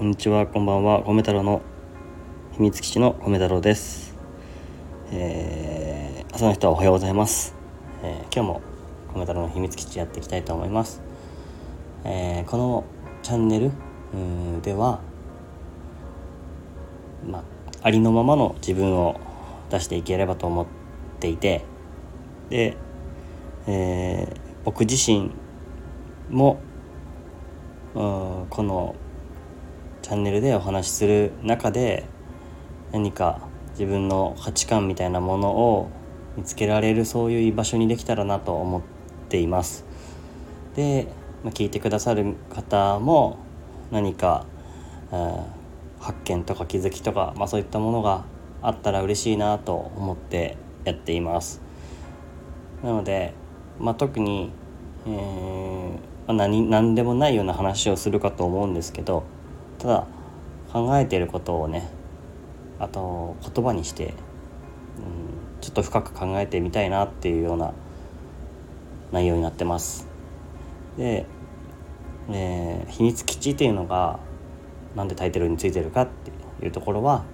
[0.00, 1.02] こんにちはこんばんは。
[1.02, 1.60] 米太郎の
[2.52, 4.16] 秘密基地の米太郎です、
[5.12, 7.54] えー朝の人はおはようございます、
[8.02, 8.62] えー今日も
[9.12, 11.02] 米太郎の秘密基地やっていきたいと思います、
[12.04, 12.84] えーこの
[13.22, 13.72] チャンネル
[14.62, 15.00] では
[17.30, 17.42] まあ
[17.82, 19.20] ありのままの自分を
[19.68, 20.66] 出していければと思っ
[21.20, 21.62] ていて
[22.48, 22.74] で、
[23.66, 25.30] えー僕自身
[26.30, 26.58] も
[27.94, 28.96] うんこの
[30.02, 32.04] チャンネルでお話しする中で
[32.92, 33.40] 何か
[33.72, 35.90] 自分の価値観みたいなものを
[36.36, 38.82] 見つけられるそういう居場所にできたらなと思っ
[39.28, 39.84] ています。
[40.76, 41.08] で、
[41.44, 43.38] まあ、聞いてくださる方も
[43.90, 44.46] 何か、
[45.12, 45.60] うん
[46.00, 48.24] 発見とか気づきとか、まあ、そういったものが
[48.62, 51.60] あったら嬉しいなと思ってやっています。
[52.82, 53.34] なので、
[53.78, 54.50] まあ、特に、
[55.06, 59.24] えーまあ、何何でもないような話をするかと思うんですけど
[59.80, 60.06] ただ
[60.72, 61.88] 考えていることをね
[62.78, 64.12] あと言葉にして、うん、
[65.60, 67.72] ちょっと深く考えてみたいなっていうような
[69.10, 70.06] 内容になってます。
[70.96, 71.26] で、
[72.30, 74.18] えー秘密基地っていうのが
[74.94, 77.24] なんでタイトルについてるかっていうところは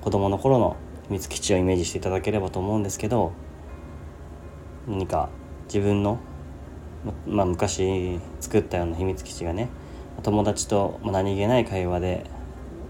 [0.00, 0.76] 子供の頃の
[1.08, 3.32] 秘密基地をイメージしていただければと思うんですけど
[4.86, 5.30] 何か
[5.66, 6.18] 自分の、
[7.04, 9.68] ままあ、昔作ったような秘密基地がね
[10.22, 12.26] 友達と何気ない会話で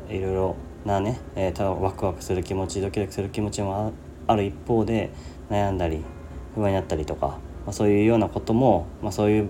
[0.08, 3.92] いろいろなね、えーただワクワクする気持ちドキドキする気持ちも
[4.26, 5.10] ある一方で
[5.48, 6.02] 悩んだり
[6.54, 9.48] 不安になったりとか、まあ、そういうようなことも、まあ、そういう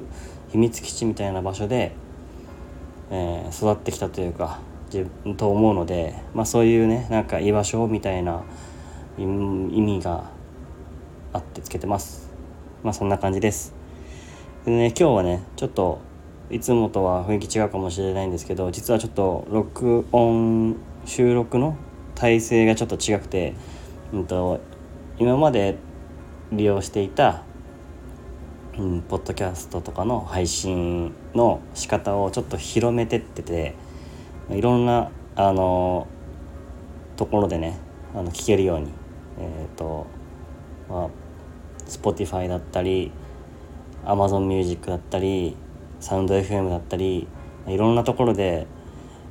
[0.50, 1.92] 秘密基地みたいな場所で、
[3.10, 4.60] えー育ってきたというか
[4.92, 8.42] 自分と思うので、まあ、そういうねなんか居場所みたいな
[9.18, 10.30] 意意味が
[11.32, 12.30] あってつけてます。
[12.82, 13.74] まあそんな感じです。
[14.64, 16.00] でね今日はねちょっと
[16.52, 21.76] いつもとは雰囲気違うかもしれないんですけど実はちょっと録音収録の
[22.14, 23.54] 体制がちょっと違くて、
[24.12, 24.60] うん、と
[25.18, 25.76] 今まで
[26.52, 27.42] 利用していた
[28.78, 33.74] うん、ポッドキャストとかの配信の仕方をちょっと広めてってて
[34.48, 36.06] いろんなあの
[37.16, 37.78] ところでね
[38.14, 38.90] あの聞けるように
[39.38, 40.06] えっ、と
[40.88, 41.08] まあ
[41.86, 43.12] Spotify だったり
[44.06, 45.54] Amazon Music だったり
[46.02, 47.28] サウンド FM だったり
[47.68, 48.66] いろんなところで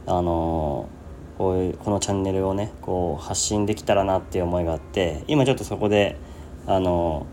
[0.07, 0.89] あの
[1.37, 6.17] こういうこのチャンネルをねこう発信できたらなっていう思いがあって今ちょっとそこで
[6.65, 7.27] あの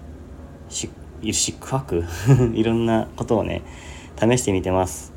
[0.68, 0.90] し
[1.22, 2.04] 四苦八苦
[2.54, 3.62] いろんなことをね
[4.20, 5.12] 試してみてます。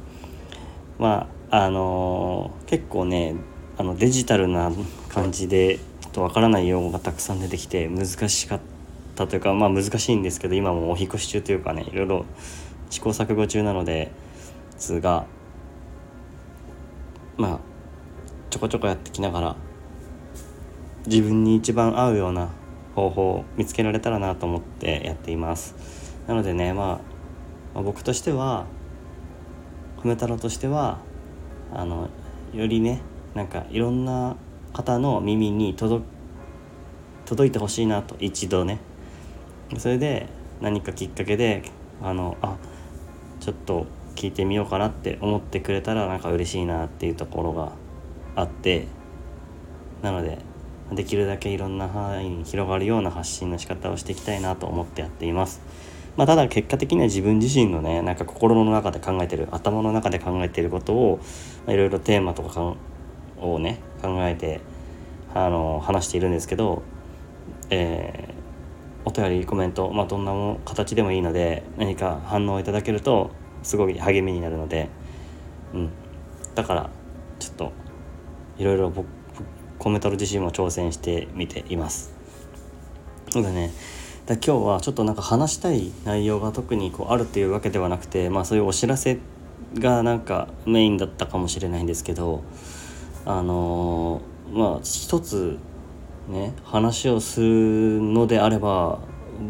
[1.00, 3.36] まああの結構ね
[3.78, 4.72] あのデジタルな
[5.10, 8.60] 感じでちょっとわからない用語がたくさん出てきて難しかっ
[9.16, 12.26] たというかまあ難しいんですけど今もお引越し中というかねいろいろ
[12.92, 14.12] 試行錯誤中なので
[14.78, 15.26] すが
[17.38, 17.60] まあ
[18.50, 19.56] ちょこちょこやってきながら
[21.08, 22.50] 自分に一番合うような
[22.94, 25.74] 方法を見つけられたらなと思ってやっています。
[26.28, 26.86] なのでね、まあ、
[27.74, 28.66] まあ僕としては
[30.04, 31.00] 米太郎としては
[31.74, 32.10] あの
[32.54, 33.02] よりね
[33.34, 34.36] なんかいろんな
[34.74, 36.04] 方の耳に届
[37.26, 38.80] 届いてほしいなと一度ね。
[39.78, 40.28] それで
[40.60, 41.64] 何かきっかけで
[42.04, 42.58] あのあ
[43.42, 47.72] ちょっと聞いてみようかなって思ってくれたらなんか嬉しいなっていうところが
[48.36, 48.88] あって
[50.04, 50.38] なので
[50.92, 55.62] できるだけいろんな範囲に広がるような発信の仕方をしていきたいなと思ってやっています。
[56.18, 61.20] まあ、ただ結果的には自分自身のねなんか心の中で考えてる頭の中で考えてることを
[61.68, 62.76] いろいろテーマとかか
[63.40, 64.60] をね考えて
[65.34, 66.84] あの話しているんですけど、
[67.70, 68.31] えー
[69.06, 73.32] お便りコメント、まあ、どんなも形でもいいので何か反応いただけると
[73.64, 74.90] すごい励みになるので、
[75.74, 75.90] うん、
[76.56, 76.90] だから
[77.40, 77.72] ちょっと
[78.58, 79.08] いろいろ僕
[79.80, 82.14] コメントの自身も挑戦してみています。
[83.30, 83.72] そうだね
[84.26, 89.20] だ今日はちょっとなんか話したい内容が特にこうあるっていうわけではなくてまあそういうお知らせ
[89.76, 92.44] がなんかメインだったかもしれないんですけど
[93.26, 95.58] あのーまあ一つ
[96.32, 99.00] ね話をするのであれば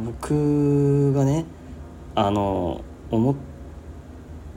[0.05, 1.45] 僕がね
[2.15, 3.35] あの思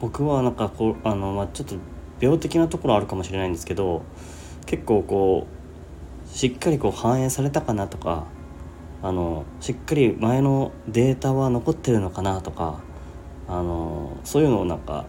[0.01, 1.77] 僕はなんかこうあの、まあ、ちょっと
[2.21, 4.03] 病的なところあるかもしれないんですけど
[4.67, 8.27] 結構こうしっかりこう反映されたかなとか
[9.03, 12.81] あのしっかり前のデータは残ってるのかなとか
[13.47, 15.05] あのそういうのをなんか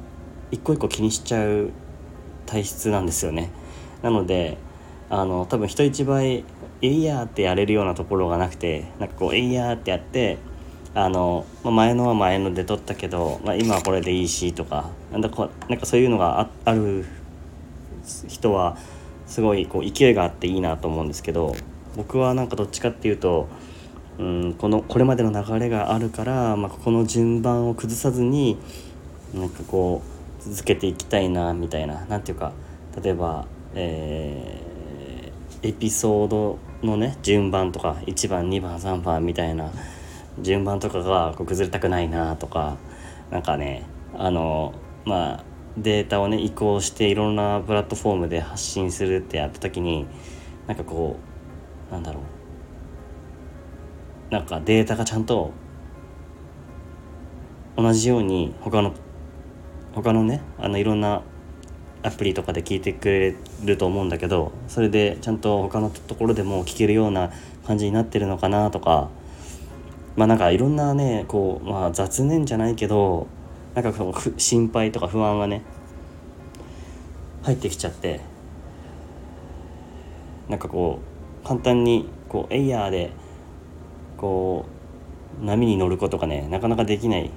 [0.52, 1.72] 一個一個気にしちゃう
[2.46, 3.50] 体質なんですよね。
[4.02, 4.58] なので
[5.10, 6.44] あの多分人一倍
[6.82, 10.38] 「えいや」ってやれるようなところがなくてなんかこう「えいや」ってやって
[10.94, 17.06] あの、まあ、前のは前ので撮ったけど、まあ、今はこれでいいしとかなんだこなんかそういうのがあある
[18.28, 18.78] 人は
[19.28, 21.56] すごいこう勢いがあっていいなと思うんですけど
[21.98, 23.48] 僕はなんかどっちかっていうと
[24.18, 28.58] うんこのこれまでの流れがあるから、まあ、ここの順番を崩さずに
[29.34, 30.02] なんかこ
[30.40, 32.54] う続けていきたいなみたいな何ていうか
[33.02, 39.72] 例えば、えー、エピソードのね順番とか1番2番3番みたいな
[40.40, 42.78] 順番とかがこう崩れたくないなとか
[43.32, 43.84] なんかね
[44.18, 44.74] あの
[45.06, 45.44] まあ
[45.78, 50.08] データをね移行していろんなプラットフォームで発信するってやった時に
[50.68, 51.18] なんかこ
[51.90, 52.36] うなんだろう。
[54.32, 55.52] なんかデータがちゃんと
[57.78, 58.94] 同じように他の
[59.94, 61.22] 他のねあのいろんな
[62.06, 67.32] アプリとかで聞いてくれると思うんだけどそれでちゃんと他のところでも聞けるような
[67.66, 69.10] 感じになってるのかなとか
[70.16, 73.28] まあなんかいろんなねこう、まあ、雑念じゃないけど
[73.74, 75.64] なんかその心配とか不安がね
[77.44, 78.22] 入ってきちゃって
[80.48, 81.00] なんかこ
[81.44, 83.12] う簡単にこうエイヤーで
[84.18, 84.66] こ
[85.42, 87.32] う波に乗ることがねなかなかできない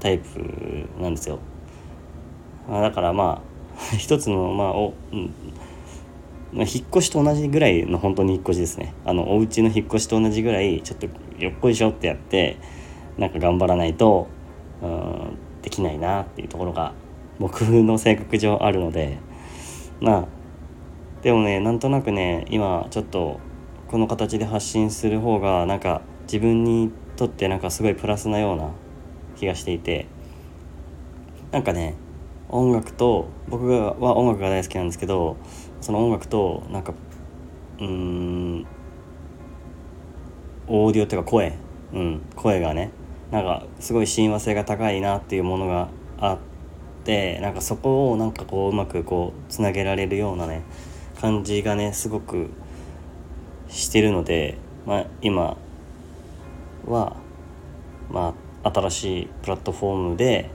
[0.00, 1.38] タイプなんですよ。
[2.68, 3.51] だからまあ
[3.98, 5.30] 一つのまあお、うん。
[6.52, 8.94] ま、引っ越しと同じぐらいの本当に引っ越しですね。
[9.04, 11.06] あのお家の引っ越しと同じぐらいちょっと
[11.42, 12.58] よっこいしょってやって
[13.16, 14.28] なんか頑張らないと
[14.82, 16.92] うんできないなっていうところが
[17.38, 19.18] 僕の性格上あるので。
[20.00, 20.24] まあ
[21.22, 23.38] でもねなんとなくね今ちょっと
[23.88, 28.70] この形で発信する方がなんか自分にとってなんかすごいプラスなような
[29.36, 30.06] 気がしていて。
[31.52, 31.94] なんかね
[32.52, 35.36] 音楽と僕は音楽が大好きなんですけど
[35.80, 36.94] その音楽となんか
[37.80, 38.66] うん
[40.68, 41.58] オーディオっていうか声、
[41.92, 42.92] うん、声がね
[43.30, 45.88] なんかすごい親和性が高いなっていうものが
[46.18, 46.38] あっ
[47.04, 50.62] てなんかそこをなんかこううまくこうつなげられるようなね
[51.20, 52.50] 感じがねすごく
[53.68, 55.56] してるので、まあ、今
[56.86, 57.16] は、
[58.10, 60.50] まあ、新しいプラットフォームで、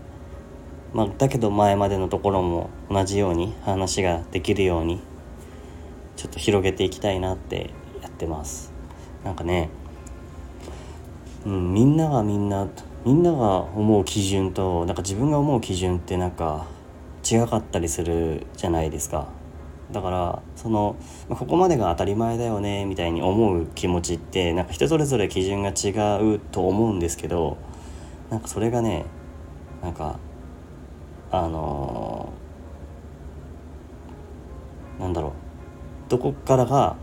[0.93, 5.01] まあ、だけど前までのところも同じように話ができるように
[6.15, 8.71] ちょっと広げていきたいなってやってます。
[9.23, 9.69] なんかね
[11.45, 12.67] うん、みんながみんな
[13.05, 16.65] みんなが思う基準となんか自分が思う基準ってなんか
[17.23, 19.29] 違かったりするじゃないですか。
[19.91, 20.97] だからその
[21.29, 25.91] ここまでが当たり前だよねみたいに思う気持ちってなんか人それぞれ基準が違
[26.35, 27.57] うと思うんですけど
[28.29, 29.05] なんかそれがね
[29.81, 30.19] なんか
[31.31, 35.31] あのー、なんだろう。
[36.09, 36.95] どこからが、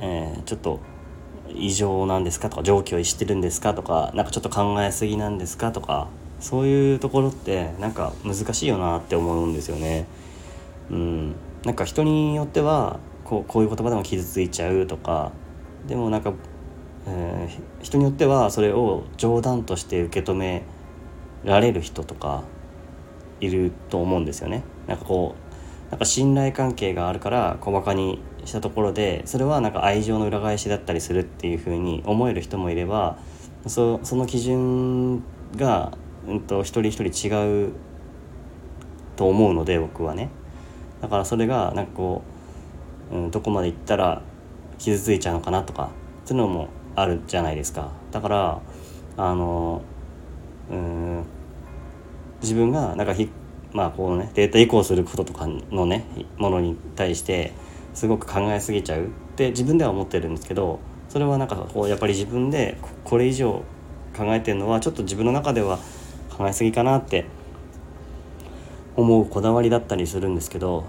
[0.00, 0.80] えー、ちょっと
[1.48, 2.50] 異常なんですか？
[2.50, 3.72] とか常軌を逸してるんですか？
[3.74, 5.72] とかなんかちょっと考えすぎなんですか？
[5.72, 6.08] とか
[6.40, 10.06] そういうところってなんか難しいよなって思うんですよね。
[10.90, 11.34] うん、
[11.64, 15.32] なんか人によってはこうこういう言葉でも傷ついちゃうとか
[15.86, 16.32] でもなんか、
[17.06, 20.64] えー、人によってはそれを冗談として受け止め
[21.44, 22.42] られる人とか
[23.40, 24.62] いると思うんですよね。
[24.86, 33.18] なんかこうなんか信頼関係があるから小バカにしたところでそれはなんか愛情の裏返しだったりするっていうふうに思える人もいれば
[33.66, 35.22] そその基準
[35.56, 35.92] が、
[36.26, 37.72] うんと、一人一人違う
[39.16, 40.30] と思うので僕はね
[41.00, 42.22] だからそれがなんかこ
[43.12, 44.22] う、うん、どこまで行ったら
[44.78, 45.90] 傷ついちゃうのかなとか
[46.24, 48.60] そういうのもあるじゃないですかだから
[49.16, 49.82] あの
[50.70, 51.24] うん。
[52.42, 53.30] 自分がなんかひ
[53.72, 56.04] まあこうねデータ移行することとかのね
[56.36, 57.52] ものに対して
[57.94, 63.62] すごく考えすぎちゃうって自分では思ってるんですけどそれはなんかこうやっぱり自分でこれ以上
[64.16, 65.78] 考えてるのはちょっと自分の中では
[66.30, 67.26] 考えすぎかなって
[68.96, 70.84] 思うこだわりだったりするんですけど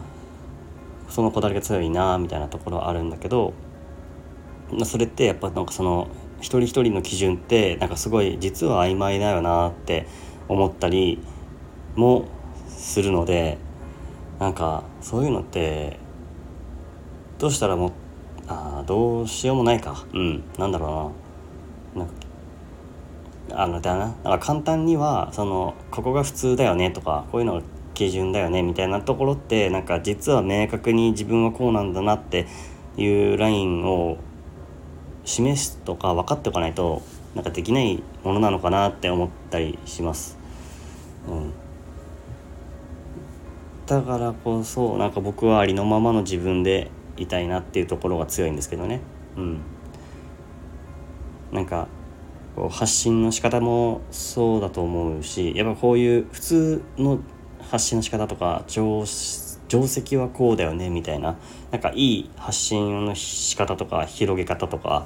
[1.10, 3.54] そのこだわりが強いなみたいなところはあるんだけど
[4.86, 6.08] それってやっぱなんかその
[6.44, 10.06] 一人一人の基準ってなんかすごい実は曖昧だよなって
[10.50, 11.20] 思ったり
[11.96, 12.26] も
[12.68, 13.58] するので
[14.40, 15.98] なんかそういうのって
[17.40, 17.94] どうしたらも
[18.48, 20.06] あどうしようもないか。
[20.14, 21.14] うんなんだろ
[21.96, 22.04] うな。
[22.04, 22.14] なんか
[23.54, 24.14] あのだな。
[24.24, 27.62] だか簡単にはそのここが普通だよねとかこういうのが
[27.94, 32.48] 基準だよねみたいなところってなんか実は明確に自分はこうなんだなって
[32.98, 34.18] いうラインを
[35.26, 37.02] 示すとか分かっておかないと
[37.36, 40.38] なんかできないものなのかなって思ったりします。
[41.28, 41.54] うん。
[43.86, 49.02] だからこそなんか僕はありのままの自分でいたいなっていうところが強いんですけどね。
[49.36, 49.62] うん。
[51.52, 51.88] なんか
[52.56, 57.20] こう発信の仕方もそうだと思うしやっぱこういう普通の
[57.62, 59.06] 発信の仕方とか定
[59.68, 61.36] 定石はこうだよねみたいな
[61.72, 65.06] なんかいい発信の仕方とか広げ方とか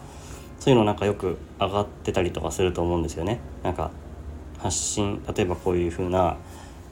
[0.59, 3.39] そういうのなんかよく上がってたりとかすると思うんですよね。
[3.63, 3.91] なんか
[4.57, 6.37] 発信例えばこういう風な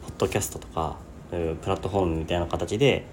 [0.04, 0.98] ポッドキャストとか
[1.30, 3.06] プラットフォームみたいな形で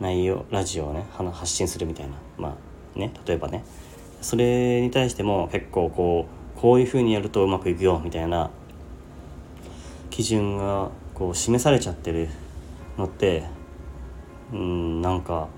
[0.00, 2.56] 内容ラジオをね発信するみたいなま
[2.96, 3.64] あね例えばね
[4.22, 8.50] それに対しても結構こうこういう風にやるとうまくいくよみたいな
[10.10, 12.28] 基準がこう示されちゃってる
[12.96, 13.44] のって
[14.52, 15.48] うんなんか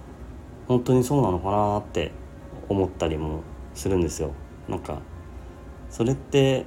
[0.66, 2.12] 本当にそうなのかなって
[2.68, 3.42] 思ったりも
[3.74, 4.32] するんですよ。
[4.68, 4.98] なんか
[5.88, 6.66] それって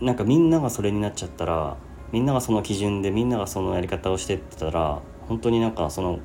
[0.00, 1.76] なんかみんながそれになっちゃったら
[2.12, 6.18] みんながその基準でみんながそのやり方をしてってたら本当になんかその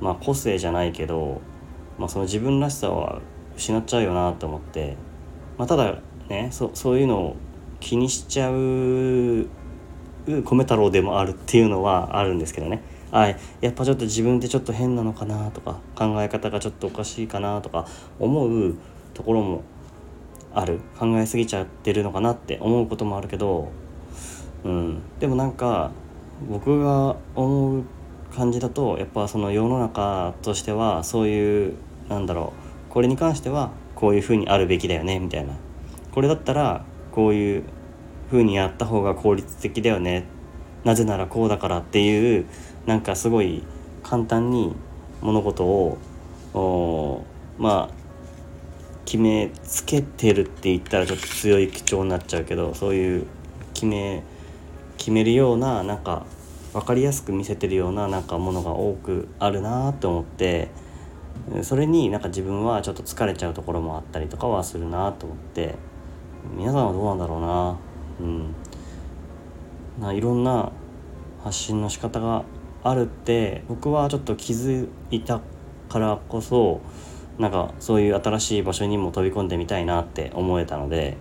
[0.00, 1.40] まあ個性じゃないけど、
[1.98, 3.20] まあ、その自分らしさは
[3.56, 4.96] 失っちゃうよなと思って、
[5.56, 7.36] まあ、ただねそそういうのを
[7.80, 9.48] 気にしちゃう
[10.26, 13.28] 米太郎でもあるっていうのはあるんですけどねあ
[13.60, 17.86] やっぱちょっと自分ってちょっと変なのかなとか考え方がちょっとおかしいかなとか
[18.18, 18.74] 思う
[19.14, 19.62] ところも
[20.54, 20.80] ある。
[20.98, 23.70] 考えすぎちゃってるのかなって思うこともあるけど、
[24.64, 25.90] うん、でもなんか
[26.48, 27.84] 僕が思う
[28.34, 31.74] 感じだとやっぱその世の中としてはそういう
[32.08, 32.52] なんだろ
[32.88, 35.54] うこれに関してはこういうふうにあるべきだよねみたいな。
[36.12, 37.64] これだったらこういう
[38.30, 40.24] ふうにやった方が効率的だよね。
[40.84, 42.46] なぜならこうだからっていう
[42.88, 43.62] なんかすごい
[44.02, 44.74] 簡単に
[45.20, 45.98] 物事を
[47.58, 47.94] まあ
[49.04, 53.26] 決めつけてるって言ったらちょっと強い口調になっちゃうけどそういう
[53.74, 54.22] 決め
[54.96, 56.24] 決めるようななんか
[56.72, 60.70] 分かりやすく見せてるようななんかものが多くあるなって思って
[61.60, 65.74] それになんか自分はちょっと疲れちゃうところもあったりとかはするなと思って
[66.56, 67.78] 皆さんはどうなんだろうな。
[68.20, 68.54] うん。
[70.00, 70.72] ないろんな
[71.44, 72.44] 発信の仕方が
[72.90, 75.40] あるって僕はちょっと気づいた
[75.88, 76.80] からこそ
[77.38, 81.16] なんかそういう新しい場所にも飛び込んでみたいなって思えたので、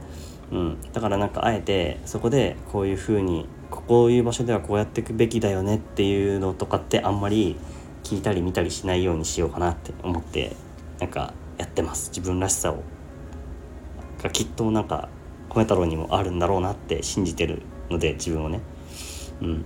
[0.52, 7.58] うん、だからなんかあえてそこでこういうふうにこういう場所ではこうやっていくべきだよねっていうのとかってあんまり
[8.04, 10.56] 聞いたり見たりしないようにしようかなって思って
[11.00, 12.10] なんかやってます。
[12.10, 12.84] 自分らしさを。
[14.24, 15.10] がきっとなんか
[15.50, 18.62] 米太郎にもあるんだろうなって信じてるので自分をね。
[19.42, 19.66] うん。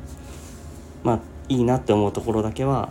[1.04, 1.20] まあ
[1.52, 2.88] いいなって思うところだけは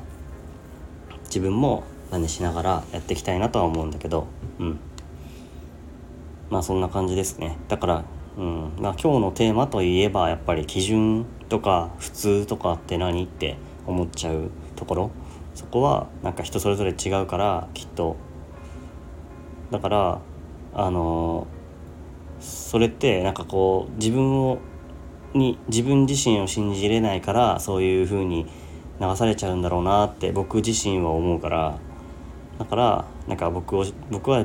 [1.24, 4.26] 自分も真似しながらやっていきたいなとは思うんだけど
[4.58, 4.80] うん。
[6.50, 7.56] まあそんな感じですね。
[7.68, 8.04] だから
[8.36, 8.72] うん。
[8.78, 15.10] まあ、今日のテーマといえばやっぱり基準とか普通とかって何って思っちゃうところ。
[15.54, 18.16] そこはなんか人それぞれ違うからきっと。
[19.70, 20.20] だから
[20.74, 21.46] あの
[22.40, 24.58] それってなんかこう自分を
[25.34, 28.46] に自分自身を信じれないからそういう風に
[29.00, 31.78] 流されちゃうんだろうなって僕自身は思うから
[32.58, 34.44] だからなんか僕を僕は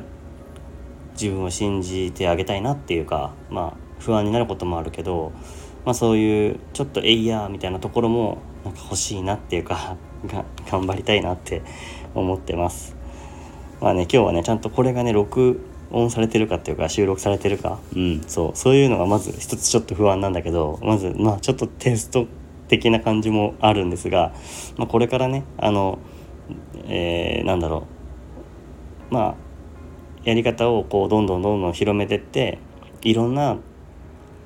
[1.14, 5.32] 自分を信じてあげたいなっていうかまあ不安になることもあるけど、
[5.86, 9.98] まあ、そういうちょっとえいやみたいなところもなんか欲しいなっていうか
[10.72, 11.62] 頑張りたいなって
[12.14, 12.96] 思ってます。
[13.82, 15.12] まあね今日はねちゃんとこれがね
[15.86, 17.80] 録音されてるかっていうか収録されてるか。
[17.96, 18.52] うんそう。
[18.56, 22.28] そういうのがまず一つちょっと不安なんだけどまずまあちょっとテスト
[22.68, 24.34] 的な感じもあるんですが、
[24.78, 26.00] まあ、これからねあの、
[26.88, 27.88] えー、なんだろ
[29.10, 29.14] う。
[29.14, 29.36] まあ
[30.24, 32.58] やり方をこうどんどんどんどん広めてって
[33.02, 33.58] いろんな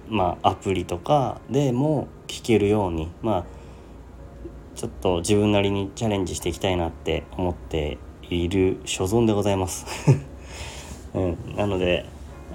[0.09, 3.45] まあ、アプリとかでも聞けるようにまあ
[4.75, 7.97] ちょっと自分なりにチャレンジしていきたいなって思って
[8.29, 9.85] いる所存でございます、
[11.13, 12.05] うん、なので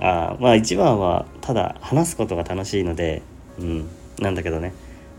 [0.01, 3.23] あまあ一番はただ話すことが楽しいので、
[3.59, 4.73] うん、なんだけどね。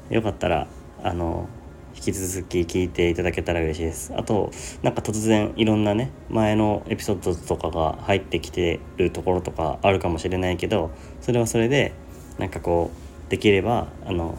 [0.10, 0.68] よかったら
[1.04, 1.50] あの
[1.96, 4.14] 引き続き聞いていただけたら嬉しいです。
[4.16, 4.52] あと
[4.84, 11.94] なんか突然いろんなね前のエピソードとかが入ってきてるところとかあるかもしれないけどそれはそれで
[12.38, 12.92] なんかこ
[13.28, 14.38] うできればあの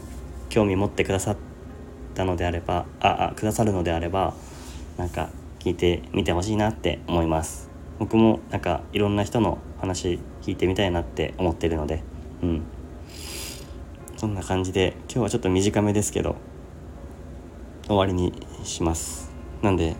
[0.49, 1.37] 興味持ってくださっ
[2.13, 4.35] たのであればああくださるのであれば
[4.97, 7.66] なんか聞いてみてほしいなって思います。
[7.99, 12.03] 僕もなんかいろんな人の話聞いてみたいなって思ってるので
[12.41, 12.63] うん。
[14.17, 16.35] そんな感じで今日はちょっと短めですけど
[17.85, 19.31] 終わりにします。
[19.61, 19.95] なんで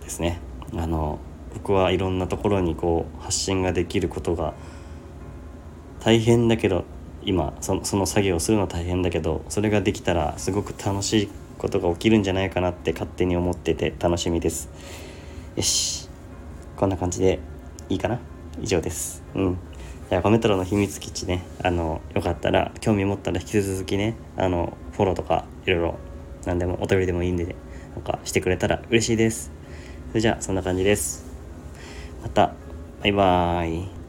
[0.00, 0.40] ですね
[0.74, 1.18] あの
[1.54, 4.54] 僕はいろんなところにこう発信ができることが
[6.00, 6.84] 大変だけど
[7.22, 14.68] 今その作業をするのは大変だけどそれができたらすごく楽しいことが起きるんじゃないかなって勝手に思ってて楽しみです。
[15.56, 16.01] よし。
[16.76, 17.38] こんな感じで
[17.88, 18.18] いいかな？
[18.60, 19.22] 以上です。
[19.34, 19.58] うん。
[20.10, 21.44] じゃあコメトロの秘密基地ね。
[21.62, 25.98] あのよかったら興味持ったら引き続きねあのフォローとかいろいろ
[26.44, 27.54] 何でもお便りでもいいんで
[27.94, 29.52] なんかしてくれたら嬉しいです。
[30.08, 31.24] それじゃあそんな感じです。
[32.22, 32.54] また
[33.00, 34.01] バイバーイ。